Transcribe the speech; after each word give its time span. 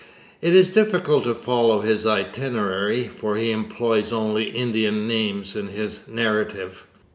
It 0.41 0.55
is 0.55 0.71
difficult 0.71 1.25
to 1.25 1.35
follow 1.35 1.81
his 1.81 2.07
itinerary, 2.07 3.03
for 3.03 3.35
he 3.35 3.51
employs 3.51 4.11
only 4.11 4.45
Indian 4.45 5.07
names 5.07 5.55
in 5.55 5.67
his 5.67 5.99
narrative. 6.07 6.87